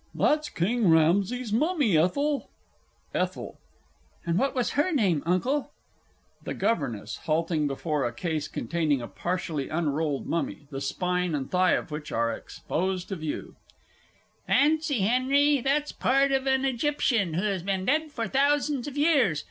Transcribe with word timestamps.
That's 0.15 0.49
King 0.49 0.89
Rameses' 0.89 1.53
mummy, 1.53 1.95
Ethel. 1.95 2.49
ETHEL. 3.13 3.59
And 4.25 4.39
what 4.39 4.55
was 4.55 4.71
her 4.71 4.91
name, 4.91 5.21
Uncle? 5.27 5.73
THE 6.43 6.55
GOVERNESS 6.55 7.17
(halting 7.27 7.67
before 7.67 8.03
a 8.07 8.11
case 8.11 8.47
containing 8.47 8.99
a 8.99 9.07
partially 9.07 9.69
unrolled 9.69 10.25
mummy, 10.25 10.65
the 10.71 10.81
spine 10.81 11.35
and 11.35 11.51
thigh 11.51 11.73
of 11.73 11.91
which 11.91 12.11
are 12.11 12.31
exposed 12.35 13.09
to 13.09 13.15
view). 13.15 13.55
Fancy, 14.47 15.01
Henry, 15.01 15.61
that's 15.61 15.91
part 15.91 16.31
of 16.31 16.47
an 16.47 16.65
Egyptian 16.65 17.35
who 17.35 17.43
has 17.43 17.61
been 17.61 17.85
dead 17.85 18.11
for 18.11 18.27
thousands 18.27 18.87
of 18.87 18.97
years! 18.97 19.39